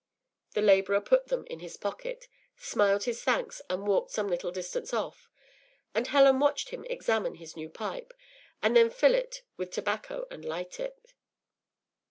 [0.55, 4.95] ”The labourer put them in his pocket, smiled his thanks, and walked some little distance
[4.95, 5.29] off;
[5.93, 8.11] and Helen watched him examine his new pipe,
[8.63, 11.13] and then fill it with tobacco and light it.